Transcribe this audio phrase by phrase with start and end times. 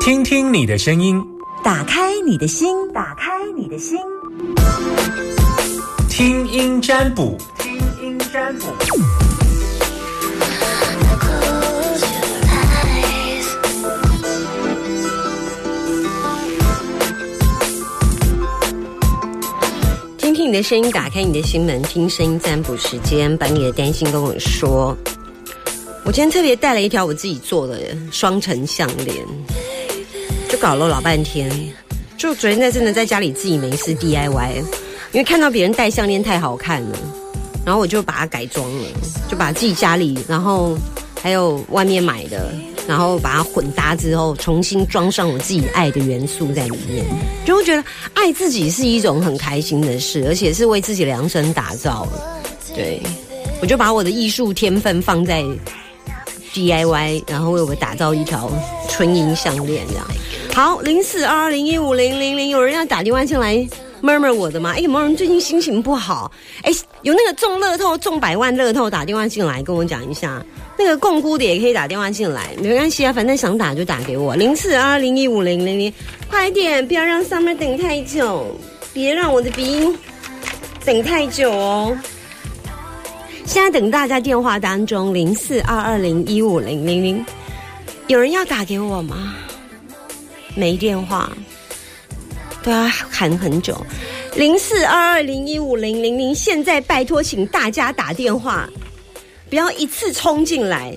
[0.00, 1.22] 听听你的声音，
[1.62, 3.98] 打开你的心，打开你的心，
[6.08, 8.66] 听音占卜，听音占卜。
[20.18, 24.96] 听听你的声音，打开你的心门，听声音占卜时间，把你的担心跟我说。
[26.04, 27.78] 我今天特别带了一条我自己做的
[28.10, 29.14] 双层项链，
[30.48, 31.50] 就搞了老半天。
[32.16, 34.56] 就昨天在真的在家里自己没事 DIY，
[35.12, 36.98] 因为看到别人戴项链太好看了，
[37.64, 38.84] 然后我就把它改装了，
[39.28, 40.76] 就把自己家里，然后
[41.22, 42.52] 还有外面买的，
[42.88, 47.04] 然后把它混搭之后，重新装上我自己爱的元素在里面，
[47.46, 52.08] 就会觉得爱自己是一种很开心的事，而且是为自己量身打造。
[52.74, 53.00] 对，
[53.62, 55.42] 我就把我的艺术天分放在
[56.54, 58.50] DIY，然后为我打造一条
[58.88, 60.06] 纯银项链，这样。
[60.52, 63.54] 好，零四二二零一五零零零，有人要打电话进来
[64.00, 64.72] 妹妹我的吗？
[64.74, 66.30] 哎，有没有人最近心情不好？
[66.62, 70.44] 哎，有那个中乐透、中百万乐透打电话进来跟我讲一下。
[70.76, 75.92] 那个共估的也可以打电话进来，没关系啊，反正想打就打给我，零四二二零一五零零零，
[76.30, 78.46] 快点，不要让 summer 等太久，
[78.92, 79.98] 别让我的鼻音
[80.84, 81.96] 等太久哦。
[83.50, 87.26] 现在等大家电话当中，零四二二零一五零零零，
[88.06, 89.34] 有人要打给我吗？
[90.54, 91.36] 没电话，
[92.62, 93.76] 都要喊很久。
[94.36, 98.70] 零四二二零一五零零零，现在拜托，请大家打电话，
[99.48, 100.96] 不要一次冲进来，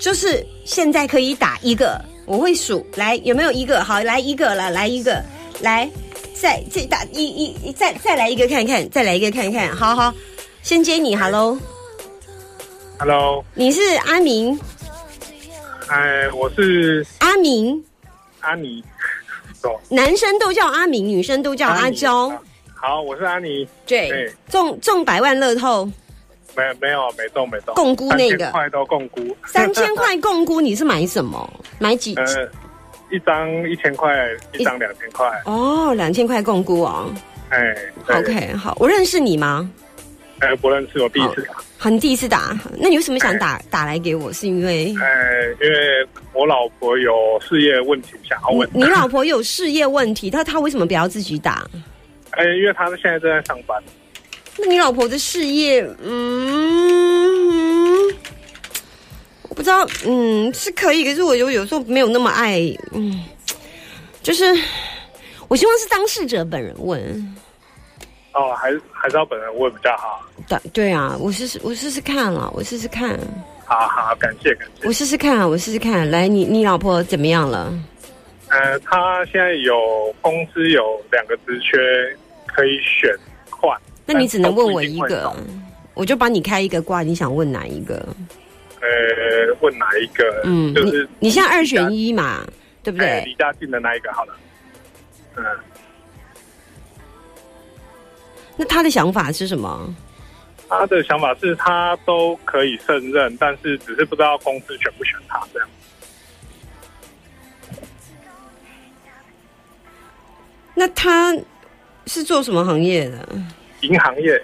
[0.00, 3.84] 就是现在可以打一个，我会数，来有没有一个？
[3.84, 5.22] 好，来一个了，来一个，
[5.60, 5.86] 来
[6.32, 10.14] 再再打一一再再来一个看看，再来一个看看，好好，
[10.62, 11.58] 先接你，Hello，
[13.06, 14.58] Hello，你是阿明，
[15.88, 17.84] 哎，我是阿明，
[18.40, 18.82] 阿尼，
[19.60, 19.78] 懂？
[19.90, 22.32] 男生都叫阿明，女生都叫阿尼娇。
[22.74, 23.68] 好，我是阿尼。
[23.84, 25.84] 对对，中中百万乐透
[26.56, 31.52] 没没有没中没中，共估那个3000块都共估，三千块共估，你是买什么？
[31.78, 32.14] 买几？
[32.24, 32.24] 呃，
[33.10, 34.16] 一张一千块，
[34.58, 35.30] 一张两千块。
[35.44, 37.12] 哦，两千块共估哦。
[37.50, 37.76] 哎
[38.06, 39.70] 对 OK，好，我认识你吗？
[40.40, 41.54] 哎，不认识，我第一次打。
[41.78, 44.32] 好，你第一次打，那你为什么想打打来给我？
[44.32, 48.68] 是因为哎，因为我老婆有事业问题，想要问。
[48.72, 51.66] 你老婆有事业问题，她她为什么不要自己打？
[52.30, 53.82] 哎，因为她现在正在上班。
[54.58, 58.08] 那你老婆的事业，嗯，
[59.48, 62.60] 我不知道，嗯，是可以，可是我有有时候没有那么爱，
[62.92, 63.24] 嗯，
[64.22, 64.44] 就是
[65.48, 67.36] 我希望是当事者本人问。
[68.34, 70.20] 哦，还是还是要本人问比较好。
[70.48, 73.18] 对对啊，我试试我试试看了，我试试看，
[73.64, 74.92] 好好，感谢感谢我。
[74.92, 76.10] 试试看啊，我试试看。
[76.10, 77.72] 来，你你老婆怎么样了？
[78.50, 81.78] 呃，她现在有公司有两个职缺
[82.46, 83.10] 可以选
[83.50, 85.32] 换，那你只能问我一个
[85.94, 88.06] 我就帮你开一个卦，你想问哪一个？
[88.80, 90.42] 呃，问哪一个？
[90.44, 92.44] 嗯，就是你你现在二选一嘛，
[92.82, 93.08] 对不对？
[93.08, 94.34] 哎离家近的那一个好了。
[95.36, 95.44] 嗯，
[98.56, 99.94] 那他的想法是什么？
[100.68, 105.68] 他的想法是他都可以胜任，但是只是不知道公司选不选他这样。
[110.74, 111.36] 那他
[112.06, 113.28] 是做什么行业的？
[113.82, 114.42] 银行业，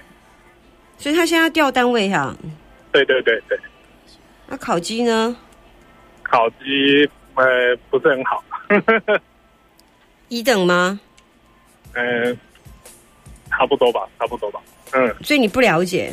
[0.99, 2.37] 所以他现在要调单位哈、
[2.93, 3.59] 对对对对，
[4.47, 5.37] 那烤鸡呢？
[6.23, 7.45] 烤鸡呃
[7.89, 8.45] 不是很好，
[10.29, 11.01] 一等吗？
[11.95, 12.39] 嗯、
[13.51, 14.61] 差不多吧，差不多吧。
[14.93, 16.13] 嗯，所以你不了解，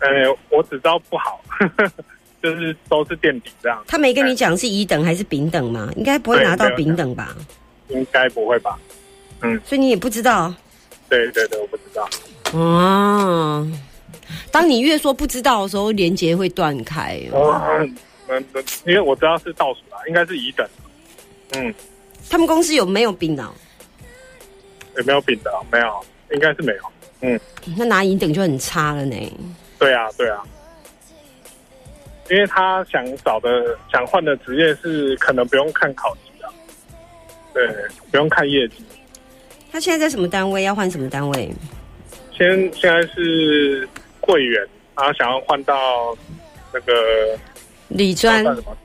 [0.00, 0.08] 呃，
[0.50, 1.40] 我只知道不好，
[2.42, 5.90] 就是都是垫底这样，他没跟你讲是乙等还是丙等吗？
[5.96, 7.34] 应该不会拿到丙等吧？
[7.88, 8.78] 应该不会吧？
[9.42, 10.52] 嗯所以你也不知道
[11.08, 12.08] 对对对，我不知道。
[12.52, 13.66] 哦。
[14.50, 17.20] 当你越说不知道的时候，连接会断开。
[17.32, 17.94] 嗯
[18.28, 18.44] 嗯，
[18.84, 20.66] 因为我知道是倒数啦，应该是乙等。
[21.54, 21.72] 嗯，
[22.30, 23.52] 他们公司有没有丙等？
[24.96, 25.52] 有没有丙的？
[25.70, 26.82] 没有，应该是没有。
[27.20, 27.40] 嗯，
[27.76, 29.16] 那拿银等就很差了呢。
[29.78, 30.42] 对啊，对啊。
[32.28, 36.52] 因为他想找的、想换的职业是可能不用看考级的，
[37.54, 37.68] 对，
[38.10, 38.84] 不用看业绩。
[39.70, 40.64] 他现在在什么单位？
[40.64, 41.54] 要换什么单位？
[42.32, 43.88] 先现在是
[44.20, 44.60] 柜员，
[44.96, 46.16] 然后想要换到
[46.74, 47.38] 那个
[47.88, 48.76] 理专算什么？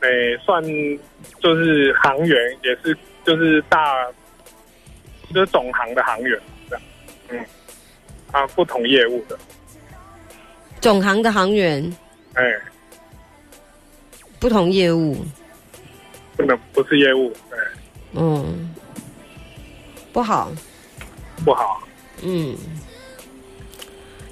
[0.00, 0.62] 诶、算
[1.42, 4.06] 就是行员，也是就是大，
[5.32, 6.40] 就是总行的行员。
[7.32, 7.44] 嗯，
[8.30, 9.38] 啊，不同业务的，
[10.80, 11.96] 总行的行员，
[12.34, 12.42] 哎、
[14.38, 15.16] 不同业务。
[16.34, 17.58] 不能不是业务，对，
[18.14, 18.70] 嗯，
[20.12, 20.50] 不好，
[21.44, 21.82] 不好。
[22.22, 22.56] 嗯，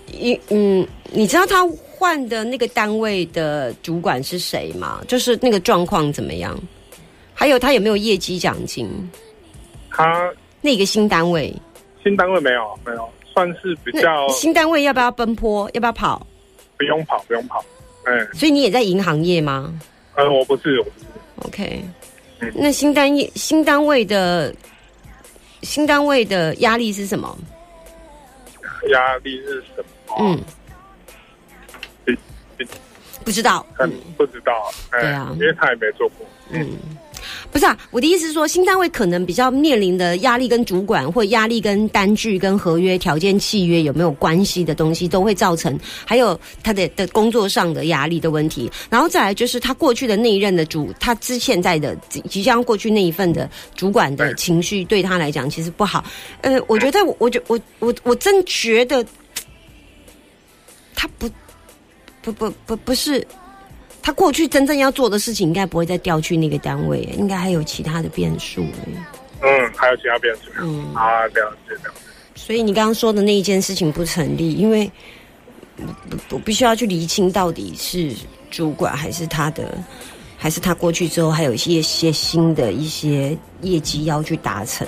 [0.06, 5.02] 一嗯，你知道他换的那个单位的主管是谁吗？
[5.06, 6.58] 就是那个状况怎么样？
[7.34, 8.88] 还有他有没有业绩奖金？
[9.90, 10.32] 他
[10.62, 11.54] 那个新单位，
[12.02, 15.70] 新单位没有没有，算是比较新单位要不要奔波？
[15.74, 16.26] 要不要跑？
[16.76, 17.64] 不用跑不用跑。
[18.06, 19.78] 嗯，所以你也在银行业吗
[20.16, 21.06] 呃，我不是我不是
[21.46, 21.84] ，？OK，
[22.40, 24.54] 嗯那新单业新单位的
[25.62, 27.36] 新单位的压力是什么？
[28.90, 30.16] 压力是什么？
[32.06, 32.16] 嗯，
[33.24, 33.64] 不知道。
[33.78, 34.52] 嗯不知道。
[34.90, 36.26] 哎对啊因为他也没做过。
[36.50, 36.66] 嗯，
[37.52, 48.70] 不是啊，我的意思是说，新单位可能比较面临的压力跟主管或压力跟单据跟合约条件契约有没有关系的东西，都会造成还有他的的工作上的压力的问题。
[48.88, 56.04] 然后再来就是他过去的那一任的主，他之现在的即将过去那一份的主管的情绪对他来讲其实不好。
[56.42, 59.04] 呃，我觉得我我觉我我我真觉得
[60.94, 61.28] 他不
[62.22, 63.26] 不不不不是。
[64.02, 68.64] 他过去真正要做的事情，应该不会再调去那个单位，应该还有其他的变数。
[69.42, 70.50] 嗯，还有其他变数。
[70.60, 72.00] 嗯啊，了解了解。
[72.34, 74.90] 所以你刚刚说的那一件事情不成立，因为
[75.78, 78.12] 我我必须要去厘清到底是
[78.50, 79.78] 主管还是他的，
[80.36, 84.86] 还是他过去之后还有一些些新的一些业绩要去达成。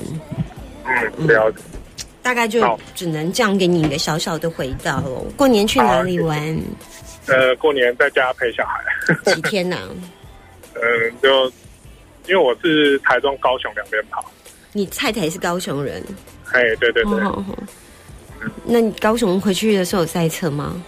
[0.85, 1.59] 嗯，了解。
[2.23, 5.27] 大概就只能这样给你一个小小的回答喽。
[5.37, 6.59] 过年去哪里玩？
[7.27, 8.83] 呃，过年在家陪小孩。
[9.35, 9.77] 几天呐、
[10.75, 10.81] 嗯，
[11.23, 11.47] 就
[12.27, 14.25] 因为我是台中、高雄两边跑。
[14.73, 16.03] 你太太是高雄人，
[16.53, 17.45] 哎，对对对，哦
[18.65, 20.83] 那你高雄回去的时候有塞车吗？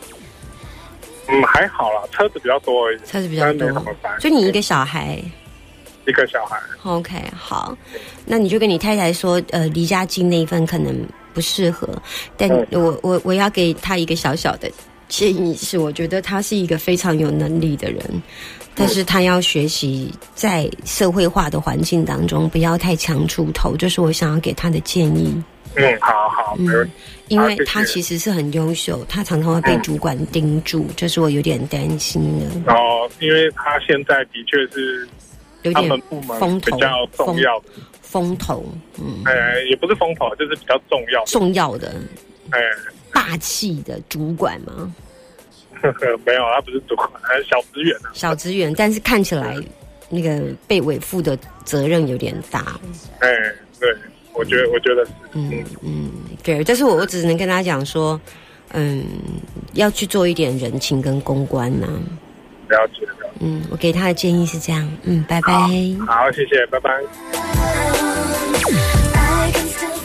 [1.28, 2.98] 嗯，还好啦，车子比较多而已。
[3.06, 3.70] 车子比较多
[4.18, 5.22] 就你一个小孩。
[6.06, 6.60] 一个小孩。
[6.82, 7.76] OK，好，
[8.26, 10.94] 那你就跟你太太说，呃，离家近那一份可能
[11.32, 11.88] 不适合，
[12.36, 14.70] 但嗯我我我要给他一个小小的
[15.08, 18.22] 建议是，我觉得他是一个非常有能力的人，
[18.74, 25.42] 但是他要学习在社会化的环境当中不要太强出头，这是我想要给他的建议。
[25.76, 26.90] 嗯，好好，嗯。，
[27.28, 35.08] 因为他其实是很优秀，他常常会被嗯主管盯住，这是我有点担心的，然后，因为他现在的确是
[35.62, 37.66] 他有点们部门风头比较重要的，
[38.02, 38.64] 风头，
[39.00, 39.32] 嗯，哎，
[39.70, 41.24] 也不是风头，就是比较重要。
[41.24, 41.94] 重要的
[42.50, 42.60] 哎，
[43.14, 44.92] 霸气的主管吗。
[45.80, 48.10] 呵 呵没有，他不是主管，他是小职员啊。
[48.12, 49.56] 小职员，但是看起来
[50.08, 52.78] 那个被委负的责任有点大。
[53.20, 53.28] 哎，
[53.80, 53.94] 对，
[54.32, 56.10] 我觉得，我觉得是，嗯嗯，嗯，
[56.42, 58.18] 对，但是我我只能跟他讲说，
[58.72, 59.04] 嗯，
[59.74, 61.86] 要去做一点人情跟公关呐、
[62.68, 63.30] 了解了解。
[63.40, 64.90] 嗯，我给他的建议是这样。
[65.02, 65.52] 嗯，拜拜。
[66.06, 66.90] 好，谢谢，拜拜。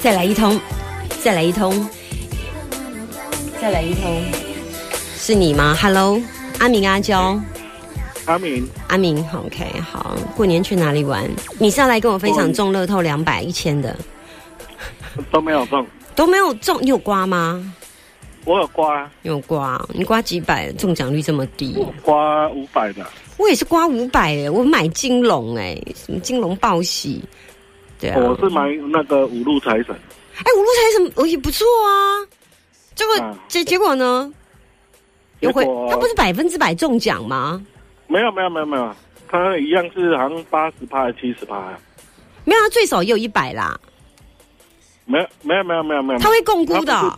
[0.02, 0.60] 再来一通，
[1.22, 1.72] 再来一通，
[3.62, 4.24] 再来一通，
[5.18, 6.18] 是你吗？Hello，
[6.60, 7.38] 阿明阿娇。
[8.26, 11.30] 阿明，阿明好，OK，好，过年去哪里玩？
[11.58, 13.98] 你是要来跟我分享中乐透两百、一千的，
[15.30, 15.86] 都没有中，
[16.16, 17.74] 都没有中，你有刮吗？
[18.46, 19.10] 我有刮。
[19.24, 21.76] 你有刮，你刮几百，中奖率这么低？
[21.78, 23.06] 我刮五百的，
[23.38, 27.22] 我也是刮五百哎，我买金龙哎，什么金龙报喜，
[28.00, 29.88] 对啊，我是买那个五路财神，
[30.38, 32.24] 哎，五路财神我也不错啊，
[33.00, 34.34] 结果啊结结果呢？
[35.40, 37.64] 有回他不是百分之百中奖吗？
[38.08, 38.94] 没有没有没有没有，
[39.30, 41.56] 他一样是好像八十趴还是七十趴，
[42.44, 43.80] 没有，他最少也有一百啦，
[45.06, 46.94] 没有没有没有没有没有，他会共估的。
[46.94, 47.14] 哦、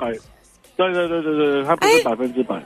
[0.77, 2.03] 对对对对对，他不是哎。
[2.03, 2.61] 百分之百，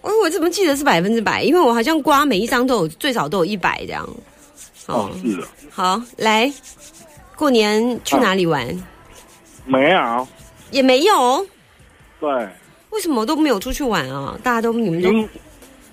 [0.00, 1.44] 我我怎么记得是百分之百？
[1.44, 4.04] 因为我好像刮每一张都有最少都有一百这样。
[4.86, 6.52] 哦是的，好，来，
[7.36, 8.66] 过年去哪里玩？
[9.64, 10.28] 没有，
[10.70, 11.46] 也没有，
[12.20, 12.28] 对，
[12.90, 14.36] 为什么都没有出去玩啊？
[14.42, 15.10] 大家都你们都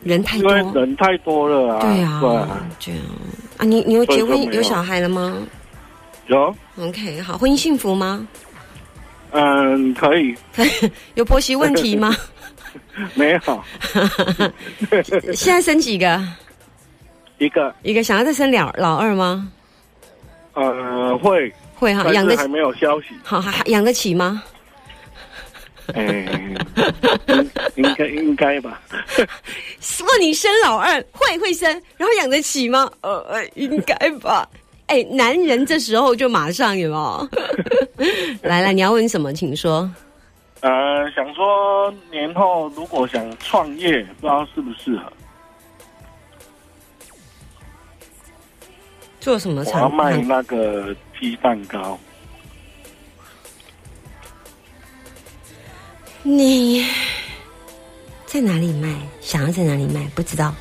[0.03, 3.01] 人太多人太多了啊，对啊，对啊，这样
[3.57, 5.37] 啊，你你有结婚有有小孩了吗
[6.27, 8.27] 有，？OK，好，婚姻幸福吗？
[9.31, 10.35] 嗯，可以，
[11.15, 12.15] 有婆媳问题吗？
[13.15, 13.39] 没有
[15.33, 16.21] 现在生几个？
[17.39, 19.51] 一个，一个想要再生两老二吗？
[20.53, 24.41] 呃，会，会哈，养得是还没有消息，好还还养得起吗？
[25.93, 26.25] 哎，
[27.27, 28.81] 应应该应该吧。
[28.89, 32.89] 问你生老二会会生，然后养得起吗？
[33.01, 34.47] 呃呃，应该吧。
[34.87, 37.29] 哎，男人这时候就马上有没有？
[38.43, 39.33] 来来，你要问什么？
[39.33, 39.89] 请说。
[40.61, 45.11] 呃，想说年后如果想创业，不知道适不适合。
[49.19, 49.93] 做什么我要厂？
[49.93, 51.99] 卖那个鸡蛋糕。
[56.23, 56.85] 你
[58.25, 58.95] 在哪里卖？
[59.19, 60.09] 想要在哪里卖？
[60.15, 60.55] 不知道。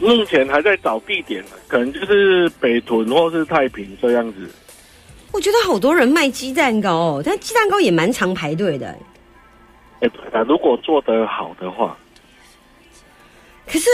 [0.00, 4.50] 目前还在找地点，可能就是北屯或是太平这样子。
[5.32, 8.96] 我觉得好多人卖鸡蛋糕哦，但鸡蛋糕也蛮常排队的。
[10.00, 10.10] 哎，
[10.46, 11.96] 如果做得好的话，
[13.66, 13.88] 可是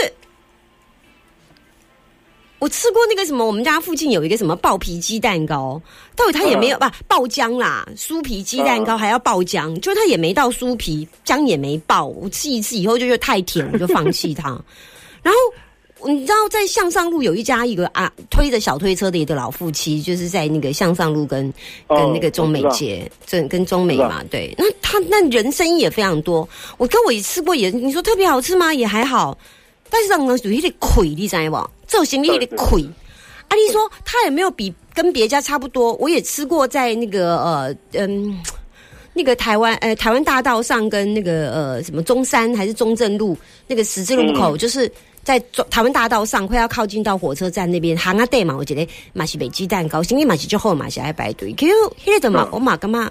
[2.65, 5.79] 我吃过那个什么，我们家附近有一个什么爆皮鸡蛋糕，
[6.15, 12.07] 到底它也没有吧、爆浆啦，酥皮鸡蛋糕还要爆浆，就它也没到酥皮，浆也没爆。
[12.07, 14.49] 我吃一次以后就觉得太甜，我就放弃它。
[15.21, 15.39] 然后。
[16.07, 21.51] 你知道在向上路有一家一个啊推着小推车的一个老夫妻，就是在那个向上路跟
[21.87, 24.55] 跟哦那个中美街，这跟中美嘛知，对。
[24.55, 28.71] 那他那人生意也非常多，我跟我也吃过也，你说特别好吃吗？
[28.71, 29.35] 也还好，
[29.89, 31.69] 但是让人有一点亏，你知道不？
[31.87, 32.83] 这种行李有点亏。
[33.47, 38.41] 啊，你说他也没有比跟别家差不多，我也吃过在那个呃嗯。
[39.17, 44.91] 那个台湾呃台湾大道上跟那个呃什么中山还是中正路那个十字路口，就是
[45.23, 51.71] 在中台湾大道上快要靠近到火车站那边行啊对嘛，我觉得马是北鸡蛋糕，心里马是就后马是爱排队，可是
[52.03, 53.09] 迄个的嘛嗯我嘛感觉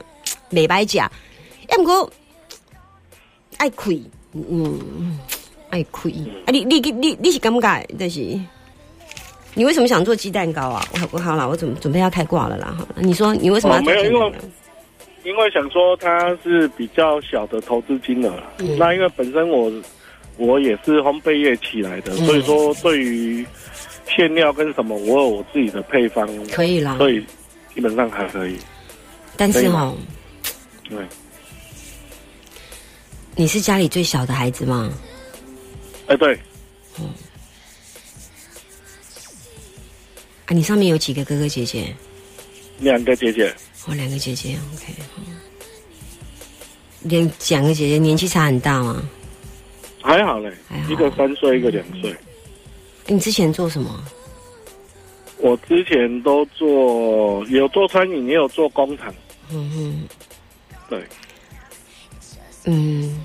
[0.50, 1.10] 没白食，要
[1.78, 2.12] 不过
[3.56, 3.98] 爱亏，
[4.34, 5.18] 嗯
[5.74, 6.12] 爱亏
[6.46, 8.40] 啊你你你你你是感觉就是。
[9.56, 10.84] 你为什么想做鸡蛋糕啊？
[10.94, 12.74] 我我好了，我准准备要开挂了啦。
[12.76, 13.82] 好，你说你为什么要？
[13.82, 14.32] 没有因为
[15.22, 19.72] 因为想说它是比较小的投资金额，嗯那因为本身我
[20.38, 23.46] 我也是烘焙业起来的，嗯所以说对于
[24.08, 27.24] 馅料跟什么，我有我自己的配方，可以啦，所以
[27.72, 28.56] 基本上还可以。
[29.36, 29.96] 但是哦，
[30.88, 30.98] 对，
[33.36, 34.90] 你是家里最小的孩子吗？
[36.06, 36.34] 哎对，
[40.46, 41.94] 啊，你上面有几个哥哥姐姐？
[42.80, 43.54] 两个姐姐，
[43.86, 44.92] 哦，两个姐姐，OK。
[47.02, 49.02] 两两个姐姐年纪差很大吗？
[50.02, 52.14] 还好嘞还好，一个三岁，一个两岁。
[53.06, 54.04] 你之前做什么？
[55.38, 59.14] 我之前都做，有做餐饮，也有做工厂。
[59.50, 60.08] 嗯哼，
[60.88, 61.04] 对，
[62.64, 63.20] 嗯，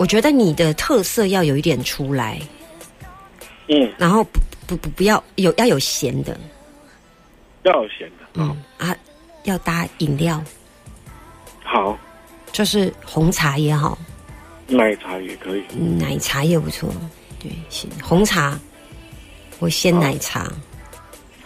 [0.00, 2.40] 我觉得你的特色要有一点出来，
[3.68, 6.40] 嗯，然后不不不不要有要有咸的，
[7.64, 8.24] 要有咸的。
[8.32, 8.96] 嗯啊，
[9.44, 10.42] 要搭饮料，
[11.62, 11.98] 好，
[12.50, 13.98] 就是红茶也好，
[14.68, 15.62] 奶茶也可以。
[15.98, 16.90] 奶茶也不错，
[17.38, 17.86] 对，行。
[18.02, 18.58] 红茶
[19.58, 20.50] 我鲜奶茶，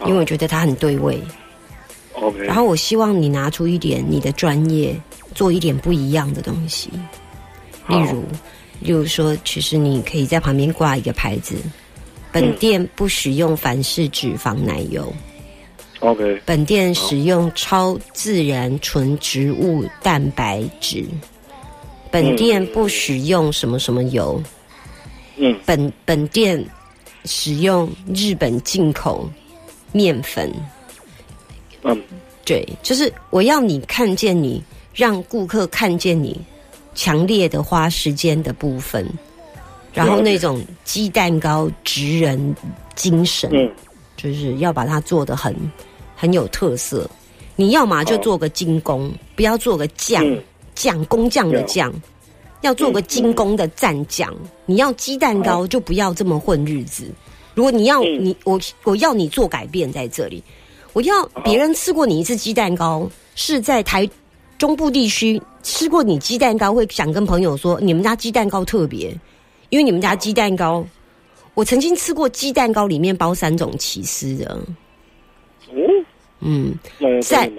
[0.05, 1.21] 因为我觉得它很对味。
[2.13, 4.97] OK，然后我希望你拿出一点你的专业，
[5.33, 6.89] 做一点不一样的东西。
[7.87, 8.23] 例如，
[8.79, 11.55] 例如说，其实你可以在旁边挂一个牌子：
[12.31, 15.13] 本店不使用凡式脂肪奶油
[15.99, 21.05] ，OK，本店使用超自然纯植物蛋白质，
[22.11, 24.41] 本店不使用什么什么油，
[25.37, 25.55] 嗯。
[25.65, 26.63] 本本店
[27.25, 29.29] 使用日本进口
[29.91, 30.51] 面粉。
[31.83, 32.01] 嗯，
[32.43, 34.63] 对，就是我要你看见你，
[34.93, 36.39] 让顾客看见你
[36.95, 39.05] 强烈的花时间的部分，
[39.93, 42.55] 然后那种鸡蛋糕职人
[42.95, 43.69] 精神，嗯
[44.17, 45.53] 就是要把它做的很
[46.15, 47.07] 很有特色。
[47.57, 50.41] 你要嘛就做个精工，不要做个酱嗯
[50.73, 51.93] 酱工匠的了酱，
[52.61, 54.33] 要做个精工的战将。
[54.65, 57.09] 你要鸡蛋糕就不要这么混日子。
[57.53, 60.43] 如果你要嗯你我我要你做改变在这里，
[60.91, 64.09] 我要别人吃过你一次鸡蛋糕，是在台
[64.57, 69.09] 中部地区吃过你鸡蛋糕，会想跟朋友说你们家鸡蛋糕特别，
[69.69, 70.85] 因为你们家鸡蛋糕，
[71.55, 74.57] 我曾经吃过鸡蛋糕里面包三种起司的，
[75.71, 76.05] 哦，
[76.39, 76.77] 嗯，
[77.21, 77.51] 在。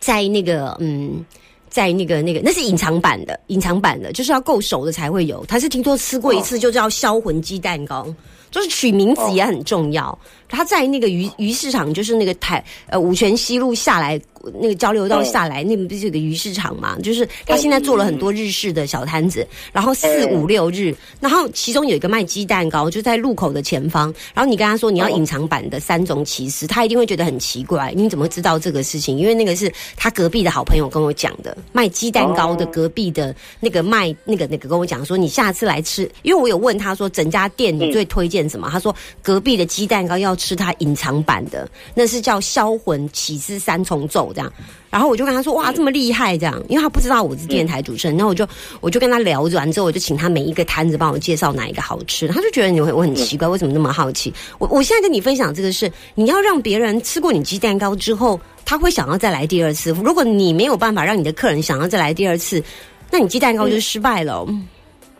[0.00, 1.24] 在那个嗯。
[1.72, 5.42] 在那个那个，那是隐藏版的，隐藏版的，就是要够熟的才会有。
[5.46, 8.14] 他是听说吃过一次就叫销魂鸡蛋糕，
[8.50, 10.18] 就是取名字也很重要。
[10.50, 14.20] 他在那个鱼鱼市场，就是那个台呃五泉西路下来
[14.60, 16.98] 那个交流道下来，那不是有个鱼市场嘛？
[17.02, 24.12] 就是他现在做了很多日式的小摊子，然后四五六日，然后其中有一个卖鸡蛋糕，就在路口的前方。
[24.34, 29.18] 然后你跟他说你要隐藏版的三种起司，他一定会觉得很奇怪，你怎么知道这个事情？
[29.18, 38.68] 因为那个是他隔壁的好朋友跟我讲的，卖鸡蛋糕的隔壁的那个卖那个那个跟我讲说，你下次来吃，因为我有问他说整家店你最推荐什么？
[38.70, 44.52] 他说隔壁的鸡蛋糕要吃他隐藏版的，那是叫销魂起司三重奏这样。
[44.90, 48.46] 然后我就跟他说：“哇，这么厉害这样！”因为他不知道我是电台主持人，然后我就
[48.80, 52.28] 我就跟他聊完之后，我就请他每一个摊子帮我介绍哪一个好吃。
[52.28, 54.32] 他就觉得你会我很奇怪，为什么那么好奇？
[54.58, 59.96] 我我现在跟你分享这个是，你要让别人吃过你鸡蛋糕之后，他会想要再来第二次。
[60.04, 62.62] 如果你没有办法让你的客人想要再来第二次，
[63.10, 64.46] 那你鸡蛋糕就失败了。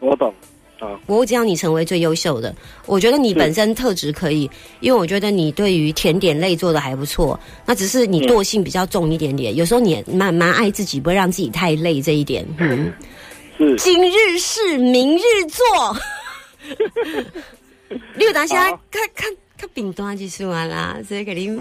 [0.01, 0.35] 我懂。
[1.07, 2.55] 我只要你成为最优秀的，
[2.87, 7.39] 我觉得你本身特质可以，因为我觉得你对于甜点类做的还不错。
[7.67, 12.47] 那只是你惰性比较重一点点，有时候你蛮蛮爱自己，不会让自己太累这一点。
[12.59, 12.93] 嗯，
[13.59, 15.97] 是今日事明日做。
[18.17, 21.61] 你有当下看看看饼端就算啦，所以给你，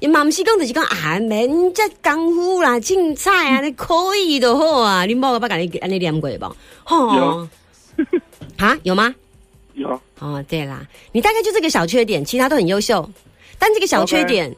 [0.00, 6.54] 也嘛不是讲就是讲啊，免这功夫啦，青菜啊，你可以的好啊，你冇个把给你安尼念过吧？
[6.88, 7.48] 有。
[8.58, 9.14] 啊，有吗？
[9.74, 10.00] 有。
[10.18, 13.08] 哦，对啦，你大概就这个小缺点，其他都很优秀，
[13.58, 14.54] 但这个小缺点，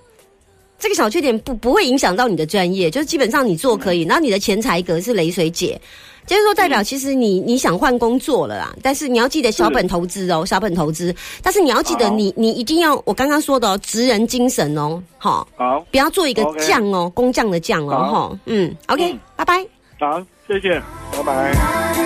[0.78, 5.80] 这个小缺点不不会影响到你的专业，就是基本上你做可以，然后你的钱财格是雷水姐，
[6.26, 19.66] 就是说代表其实你你想换工作了啦，但是你要记得小本投资哦，小本投资，但是你要记得你你一定要我刚刚说的哦，职人精神哦，好，好，不要做一个匠哦，工匠的匠哦，哈，嗯，OK，拜拜，
[19.98, 20.78] 好，谢谢，
[21.12, 22.03] 拜拜。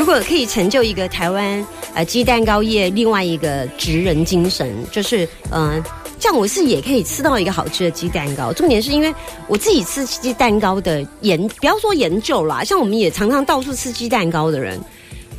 [0.00, 5.78] 如果可以成就一个台湾呃鸡蛋糕业另外一个职人精神，就是嗯，
[6.18, 8.50] 这样我是也可以吃到一个好吃的鸡蛋糕。
[8.50, 9.14] 重点是因为
[9.46, 14.80] 我自己吃鸡蛋糕的研，不要说研究啦，像我们也常常到处吃鸡蛋糕的人。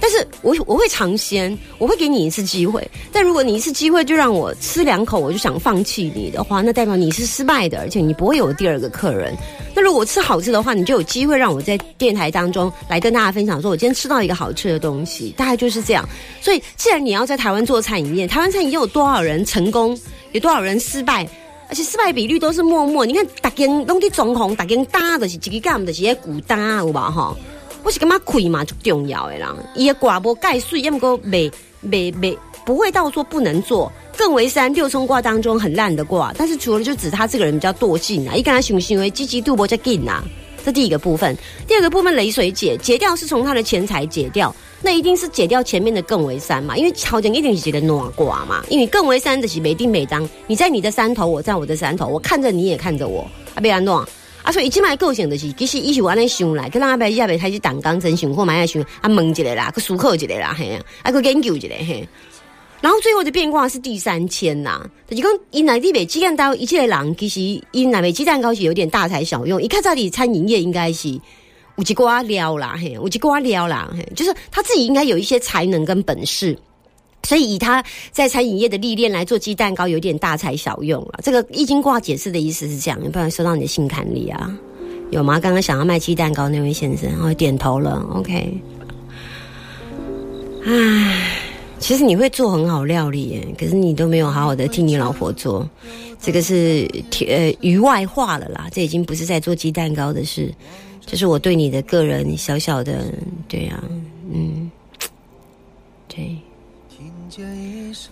[0.01, 2.86] 但是我我会尝鲜，我会给你一次机会。
[3.13, 9.38] 但如果你一次机会就让我吃两口，我就想放弃你的话，那代表你是失败的，而且你不会有第二个客人。
[9.75, 16.03] 那如果吃好吃的话，你就有机会让我在电台当中来跟大家分享，说我今天吃到一个好吃的东西，大概就是这样。
[16.41, 19.96] 所以，既然你要在台湾做餐饮业，台湾餐饮业有多少人成功，
[20.31, 21.29] 有多少人失败，
[21.70, 23.05] 而且失败比率都是默默。
[23.05, 27.38] 你看，大间拢啲装潢，大间搭的是一个干的是些古搭，有吧哈？
[27.83, 31.51] 我是感觉开嘛就重要的啦，伊个挂无盖水，要么个未
[31.89, 33.91] 未未不会到说不能做。
[34.17, 40.24] 更为三六冲卦当中很烂的卦，但是除了就指他这个人比较惰性啊，一跟他行行为积极度不较紧啊，
[40.63, 41.35] 这第一个部分。
[41.65, 53.22] 第二个部分雷水解解掉是从他的钱财解掉，那一定是解掉前面的更为三嘛，因为好像一定是解的暖卦嘛，因为更为三的是每定每当，你在你的山头，我在我的山头，我看着你也看着我，
[53.55, 54.07] 啊，别安诺。
[54.51, 62.07] 所以即卖个性就是，其实伊是我安尼想来，跟阿伯亚伯开始打工真想或买下想，啊问一个啦，去思考一个啦，嘿，啊啊去研究一个嘿。
[62.81, 67.40] 然后最后的变卦是第三千呐，就是讲因内地卖鸡蛋糕，一切人其实
[67.72, 71.09] 因内卖鸡蛋糕是有点大材小用，一看这里餐饮业应该是
[71.77, 76.57] 有几瓜料啦，嘿，有几瓜料啦，嘿，就是他自己应该有一些才能跟本事。
[77.24, 81.20] 所以以他在餐饮业的历练来做鸡蛋糕，有点大材小用了。
[81.24, 84.57] 这个易经卦解释的意思是这样，有不有收到你的信坎里啊？
[85.12, 85.40] 有吗？
[85.40, 88.05] 刚刚想要卖鸡蛋糕那位先生，哦，点头了。
[88.14, 88.57] OK。
[90.64, 91.27] 唉，
[91.79, 95.70] 其实你会做很好料理耶，可是你都没有好好的替你老婆做，
[96.20, 96.90] 这个是
[97.27, 98.70] 呃于外话了啦。
[98.72, 100.53] 这已经不是在做鸡蛋糕的事，
[101.05, 103.05] 就是我对你的个人小小的，
[103.50, 103.84] 对啊，
[104.31, 104.72] 嗯，
[106.07, 106.38] 对。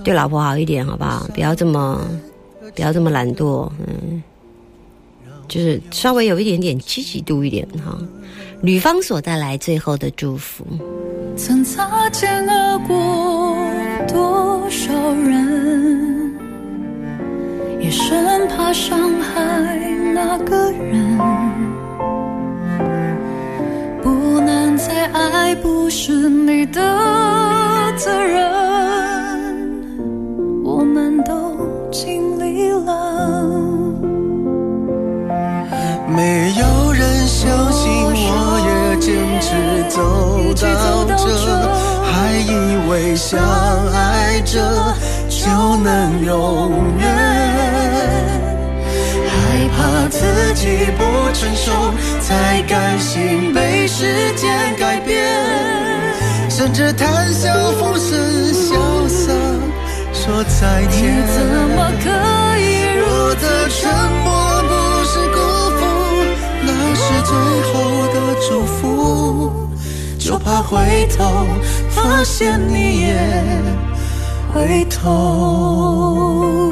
[0.03, 1.27] 对老婆好一点，好不好？
[1.33, 2.01] 不要这么，
[2.75, 4.23] 不要这么懒惰，嗯，
[5.47, 7.97] 就是稍微有一点点积极度一点哈。
[8.61, 10.65] 女方所带来最后的祝福。
[11.37, 13.57] 曾擦肩而过
[14.07, 16.33] 多少人，
[17.79, 19.79] 也生怕伤害
[20.13, 21.17] 那个人，
[24.03, 26.81] 不能再爱，不是你的
[27.97, 28.58] 责任。
[44.51, 44.59] 着
[45.29, 45.47] 就
[45.83, 47.07] 能永远，
[49.29, 49.33] 害
[49.77, 49.77] 怕
[50.09, 50.17] 自
[50.55, 51.71] 己不成熟，
[52.19, 55.23] 才甘心被时间改变，
[56.49, 58.17] 甚至谈笑风生
[58.51, 59.31] 潇洒。
[60.11, 61.37] 说再见，你怎
[61.75, 62.09] 么可
[62.59, 62.63] 以
[62.97, 63.87] 如此沉
[64.23, 64.27] 默？
[64.63, 64.71] 不
[65.05, 65.37] 是辜
[65.77, 65.79] 负，
[66.63, 67.31] 那是最
[67.71, 67.73] 后
[68.13, 68.15] 的
[68.47, 68.77] 祝福。
[70.17, 71.23] 就怕回头
[71.89, 73.15] 发现你也
[74.51, 76.71] 回头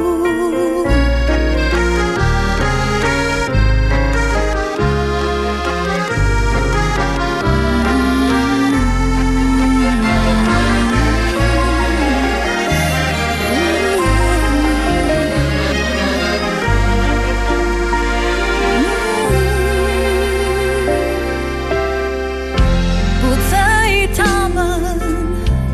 [23.22, 25.00] 不在意他们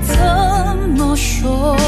[0.05, 0.17] 怎
[0.97, 1.82] 么说。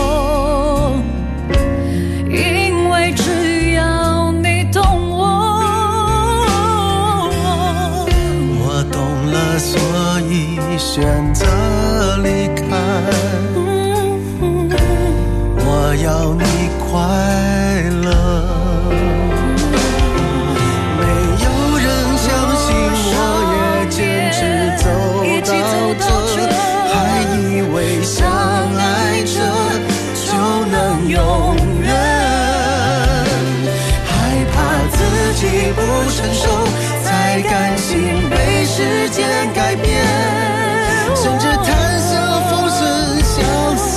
[35.74, 36.48] 不成熟，
[37.04, 40.06] 才甘心被时间改变，
[41.16, 42.12] 甚至谈笑
[42.50, 42.80] 风生
[43.24, 43.36] 萧
[43.76, 43.90] 瑟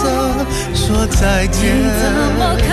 [0.75, 1.61] 说再见。
[2.01, 2.69] 怎么可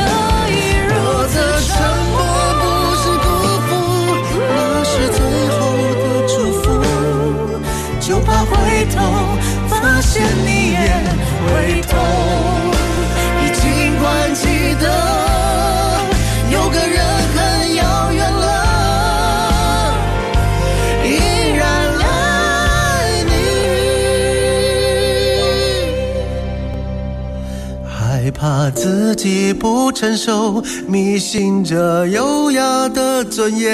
[28.45, 33.73] 怕自己不成熟，迷信着优雅的尊严。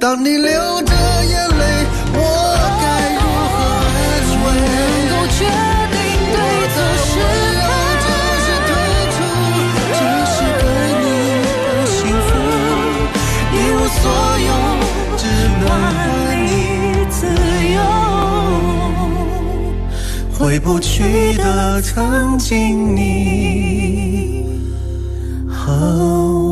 [0.00, 0.50] 当你流
[0.82, 0.92] 着
[1.24, 2.18] 眼泪，我
[2.82, 3.22] 该如
[3.54, 3.56] 何
[3.94, 4.02] 安
[4.42, 4.44] 慰？
[4.50, 5.46] 能够确
[5.94, 5.96] 定
[6.34, 6.36] 对
[6.74, 7.14] 错是
[8.02, 8.06] 这
[8.42, 8.70] 是退
[9.14, 9.16] 出，
[9.94, 10.02] 这
[10.34, 10.66] 是给
[10.98, 11.06] 你
[11.46, 11.96] 的幸
[12.26, 12.28] 福，
[13.54, 14.02] 一无所
[14.48, 14.50] 有，
[20.38, 24.46] 回不去的曾经你
[25.48, 26.47] 和我。